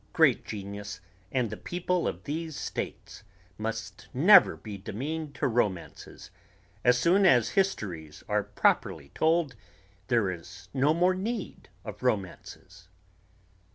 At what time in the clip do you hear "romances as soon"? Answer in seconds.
5.47-7.23